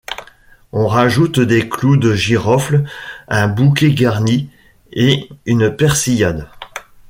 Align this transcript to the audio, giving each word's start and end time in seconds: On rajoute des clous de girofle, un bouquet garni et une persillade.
On 0.71 0.87
rajoute 0.87 1.39
des 1.39 1.69
clous 1.69 1.95
de 1.95 2.15
girofle, 2.15 2.85
un 3.27 3.47
bouquet 3.47 3.91
garni 3.93 4.49
et 4.93 5.29
une 5.45 5.69
persillade. 5.75 6.49